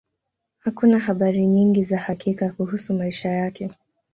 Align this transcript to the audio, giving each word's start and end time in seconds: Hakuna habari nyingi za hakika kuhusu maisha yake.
Hakuna 0.59 0.99
habari 0.99 1.47
nyingi 1.47 1.83
za 1.83 1.97
hakika 1.99 2.49
kuhusu 2.53 2.93
maisha 2.93 3.29
yake. 3.29 3.69